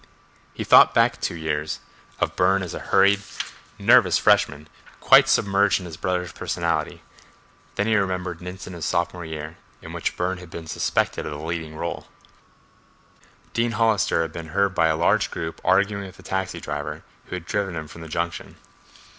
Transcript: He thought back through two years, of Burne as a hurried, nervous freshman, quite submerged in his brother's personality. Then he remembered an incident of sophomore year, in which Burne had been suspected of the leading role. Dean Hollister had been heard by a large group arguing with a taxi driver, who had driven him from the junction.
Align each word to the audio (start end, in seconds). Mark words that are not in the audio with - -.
He 0.55 0.63
thought 0.63 0.95
back 0.95 1.17
through 1.17 1.21
two 1.21 1.35
years, 1.43 1.79
of 2.19 2.35
Burne 2.35 2.63
as 2.63 2.73
a 2.73 2.79
hurried, 2.79 3.21
nervous 3.77 4.17
freshman, 4.17 4.67
quite 4.99 5.29
submerged 5.29 5.79
in 5.79 5.85
his 5.85 5.95
brother's 5.95 6.31
personality. 6.31 7.03
Then 7.75 7.85
he 7.85 7.95
remembered 7.95 8.41
an 8.41 8.47
incident 8.47 8.77
of 8.79 8.83
sophomore 8.83 9.25
year, 9.25 9.57
in 9.79 9.93
which 9.93 10.17
Burne 10.17 10.39
had 10.39 10.49
been 10.49 10.65
suspected 10.65 11.27
of 11.27 11.33
the 11.33 11.37
leading 11.45 11.75
role. 11.75 12.07
Dean 13.53 13.73
Hollister 13.73 14.23
had 14.23 14.33
been 14.33 14.47
heard 14.47 14.73
by 14.73 14.87
a 14.87 14.97
large 14.97 15.29
group 15.29 15.61
arguing 15.63 16.07
with 16.07 16.17
a 16.17 16.23
taxi 16.23 16.59
driver, 16.59 17.03
who 17.25 17.35
had 17.35 17.45
driven 17.45 17.75
him 17.75 17.87
from 17.87 18.01
the 18.01 18.09
junction. 18.09 18.55